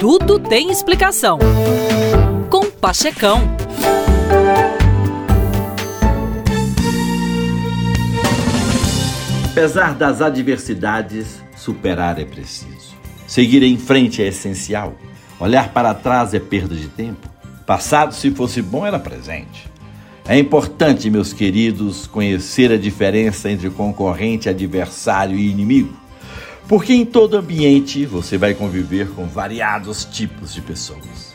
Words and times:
Tudo 0.00 0.38
tem 0.38 0.70
explicação. 0.70 1.38
Com 2.48 2.70
Pachecão. 2.70 3.42
Apesar 9.52 9.94
das 9.94 10.22
adversidades, 10.22 11.42
superar 11.54 12.18
é 12.18 12.24
preciso. 12.24 12.96
Seguir 13.26 13.62
em 13.62 13.76
frente 13.76 14.22
é 14.22 14.28
essencial. 14.28 14.94
Olhar 15.38 15.68
para 15.68 15.92
trás 15.92 16.32
é 16.32 16.40
perda 16.40 16.74
de 16.74 16.88
tempo. 16.88 17.28
Passado, 17.66 18.14
se 18.14 18.30
fosse 18.30 18.62
bom, 18.62 18.86
era 18.86 18.98
presente. 18.98 19.68
É 20.26 20.38
importante, 20.38 21.10
meus 21.10 21.34
queridos, 21.34 22.06
conhecer 22.06 22.72
a 22.72 22.78
diferença 22.78 23.50
entre 23.50 23.68
concorrente, 23.68 24.48
adversário 24.48 25.36
e 25.36 25.50
inimigo. 25.50 25.94
Porque 26.70 26.94
em 26.94 27.04
todo 27.04 27.36
ambiente 27.36 28.06
você 28.06 28.38
vai 28.38 28.54
conviver 28.54 29.08
com 29.08 29.26
variados 29.26 30.04
tipos 30.04 30.54
de 30.54 30.62
pessoas. 30.62 31.34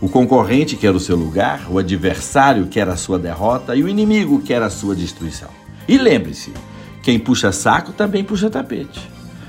O 0.00 0.08
concorrente 0.08 0.76
quer 0.76 0.94
o 0.94 1.00
seu 1.00 1.16
lugar, 1.16 1.66
o 1.68 1.76
adversário 1.76 2.68
quer 2.68 2.88
a 2.88 2.94
sua 2.94 3.18
derrota 3.18 3.74
e 3.74 3.82
o 3.82 3.88
inimigo 3.88 4.40
quer 4.42 4.62
a 4.62 4.70
sua 4.70 4.94
destruição. 4.94 5.48
E 5.88 5.98
lembre-se, 5.98 6.52
quem 7.02 7.18
puxa 7.18 7.50
saco 7.50 7.92
também 7.94 8.22
puxa 8.22 8.48
tapete. 8.48 9.00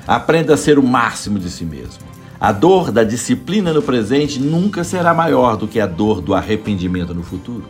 Aprenda 0.08 0.56
a 0.56 0.58
ser 0.58 0.80
o 0.80 0.84
máximo 0.84 1.38
de 1.38 1.52
si 1.52 1.66
mesmo. 1.66 2.02
A 2.40 2.52
dor 2.52 2.92
da 2.92 3.04
disciplina 3.04 3.72
no 3.72 3.84
presente 3.84 4.40
nunca 4.40 4.84
será 4.84 5.14
maior 5.14 5.56
do 5.56 5.68
que 5.68 5.80
a 5.80 5.86
dor 5.86 6.20
do 6.20 6.34
arrependimento 6.34 7.14
no 7.14 7.22
futuro. 7.22 7.70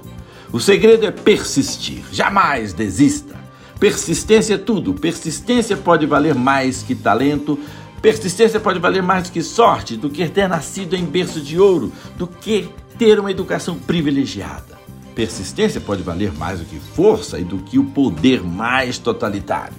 O 0.54 0.60
segredo 0.62 1.06
é 1.06 1.12
persistir, 1.12 2.06
jamais 2.14 2.72
desista. 2.72 3.36
Persistência 3.80 4.56
é 4.56 4.58
tudo. 4.58 4.94
Persistência 4.94 5.78
pode 5.78 6.06
valer 6.06 6.34
mais 6.34 6.82
que 6.82 6.96
talento. 6.96 7.60
Persistência 8.02 8.60
pode 8.60 8.80
valer 8.80 9.04
mais 9.04 9.26
do 9.26 9.32
que 9.32 9.42
sorte, 9.42 9.98
do 9.98 10.10
que 10.10 10.28
ter 10.30 10.48
nascido 10.48 10.96
em 10.96 11.06
berço 11.06 11.42
de 11.42 11.60
ouro, 11.60 11.92
do 12.18 12.28
que 12.28 12.70
ter 12.98 13.20
uma 13.20 13.32
educação 13.32 13.78
privilegiada. 13.78 14.78
Persistência 15.14 15.82
pode 15.82 16.04
valer 16.04 16.32
mais 16.34 16.60
do 16.60 16.66
que 16.66 16.80
força 16.80 17.40
e 17.40 17.44
do 17.44 17.58
que 17.58 17.80
o 17.80 17.86
poder 17.86 18.44
mais 18.44 18.98
totalitário. 18.98 19.76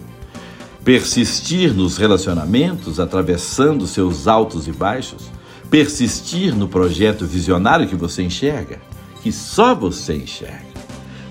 Persistir 0.84 1.75
nos 1.75 1.97
relacionamentos, 1.97 2.98
atravessando 2.98 3.86
seus 3.86 4.27
altos 4.27 4.67
e 4.67 4.73
baixos. 4.73 5.30
Persistir 5.70 6.55
no 6.55 6.67
projeto 6.67 7.27
visionário 7.27 7.86
que 7.86 7.95
você 7.95 8.23
enxerga 8.23 8.80
que 9.23 9.33
só 9.33 9.75
você 9.75 10.17
enxerga. 10.17 10.67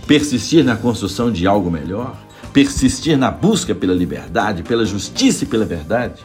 Persistir 0.06 0.64
na 0.64 0.76
construção 0.76 1.32
de 1.32 1.48
algo 1.48 1.70
melhor, 1.70 2.16
persistir 2.54 3.18
na 3.18 3.32
busca 3.32 3.76
pela 3.76 3.94
liberdade, 3.94 4.64
pela 4.64 4.86
justiça 4.86 5.44
e 5.44 5.48
pela 5.48 5.66
verdade, 5.66 6.22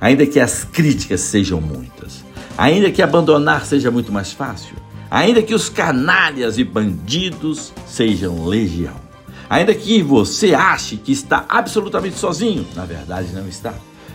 ainda 0.00 0.26
que 0.26 0.40
as 0.40 0.64
críticas 0.64 1.20
sejam 1.20 1.60
muitas, 1.60 2.24
ainda 2.56 2.90
que 2.90 3.02
abandonar 3.02 3.64
seja 3.64 3.90
muito 3.90 4.12
mais 4.12 4.32
fácil, 4.32 4.76
ainda 5.10 5.42
que 5.42 5.54
os 5.54 5.68
canalhas 5.68 6.58
e 6.58 6.64
bandidos 6.64 7.72
sejam 7.86 8.46
legião, 8.46 8.96
ainda 9.48 9.74
que 9.74 10.02
você 10.02 10.54
ache 10.54 10.96
que 10.96 11.12
está 11.12 11.44
absolutamente 11.48 12.18
sozinho, 12.18 12.66
na 12.74 12.84
verdade 12.84 13.32
não 13.32 13.48
está. 13.48 13.74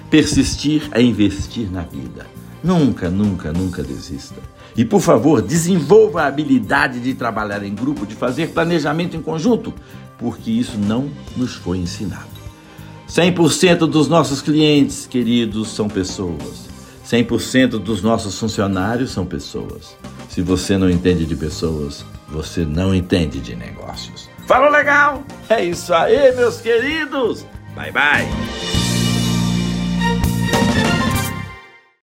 Persistir 0.10 0.90
é 0.92 1.02
investir 1.02 1.72
na 1.72 1.84
vida. 1.84 2.28
Nunca, 2.64 3.10
nunca, 3.10 3.52
nunca 3.52 3.84
desista. 3.84 4.36
E 4.76 4.86
por 4.86 5.02
favor, 5.02 5.42
desenvolva 5.42 6.24
a 6.24 6.28
habilidade 6.28 7.00
de 7.00 7.14
trabalhar 7.14 7.64
em 7.64 7.74
grupo, 7.74 8.06
de 8.06 8.16
fazer 8.16 8.50
planejamento 8.50 9.18
em 9.18 9.22
conjunto, 9.22 9.74
porque 10.18 10.52
isso 10.52 10.78
não 10.78 11.10
nos 11.36 11.56
foi 11.56 11.80
ensinado. 11.80 12.30
100% 13.10 13.80
dos 13.80 14.08
nossos 14.08 14.42
clientes, 14.42 15.06
queridos, 15.06 15.70
são 15.70 15.90
pessoas. 15.90 16.70
100% 17.06 17.80
dos 17.80 18.02
nossos 18.02 18.38
funcionários 18.40 19.12
são 19.12 19.26
pessoas. 19.26 19.98
Se 20.30 20.42
você 20.42 20.78
não 20.78 20.90
entende 20.90 21.26
de 21.26 21.36
pessoas, 21.36 22.06
você 22.30 22.64
não 22.64 22.96
entende 22.96 23.42
de 23.42 23.54
negócios. 23.54 24.30
Falou 24.48 24.70
legal? 24.70 25.24
É 25.50 25.64
isso 25.64 25.94
aí, 25.94 26.34
meus 26.36 26.62
queridos. 26.62 27.46
Bye 27.76 27.92
bye. 27.92 28.51